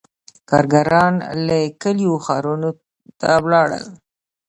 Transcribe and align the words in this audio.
•کارګران 0.49 1.13
له 1.45 1.57
کلیو 1.81 2.13
ښارونو 2.25 2.69
ته 3.19 3.29
ولاړل. 3.43 3.85